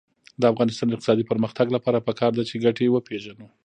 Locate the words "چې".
2.49-2.61